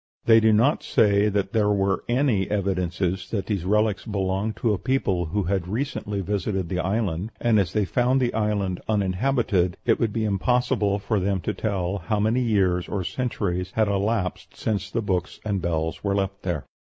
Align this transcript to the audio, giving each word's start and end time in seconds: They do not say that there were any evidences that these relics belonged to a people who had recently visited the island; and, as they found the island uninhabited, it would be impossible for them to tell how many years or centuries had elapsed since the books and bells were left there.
They 0.25 0.39
do 0.39 0.51
not 0.51 0.81
say 0.81 1.29
that 1.29 1.53
there 1.53 1.69
were 1.69 2.03
any 2.09 2.49
evidences 2.49 3.29
that 3.29 3.45
these 3.45 3.65
relics 3.65 4.03
belonged 4.03 4.55
to 4.55 4.73
a 4.73 4.79
people 4.79 5.27
who 5.27 5.43
had 5.43 5.67
recently 5.67 6.21
visited 6.21 6.69
the 6.69 6.79
island; 6.79 7.29
and, 7.39 7.59
as 7.59 7.73
they 7.73 7.85
found 7.85 8.19
the 8.19 8.33
island 8.33 8.81
uninhabited, 8.89 9.77
it 9.85 9.99
would 9.99 10.11
be 10.11 10.25
impossible 10.25 10.97
for 10.97 11.19
them 11.19 11.39
to 11.41 11.53
tell 11.53 11.99
how 11.99 12.19
many 12.19 12.41
years 12.41 12.87
or 12.89 13.03
centuries 13.03 13.73
had 13.73 13.87
elapsed 13.87 14.57
since 14.57 14.89
the 14.89 15.03
books 15.03 15.39
and 15.45 15.61
bells 15.61 16.03
were 16.03 16.15
left 16.15 16.41
there. 16.41 16.65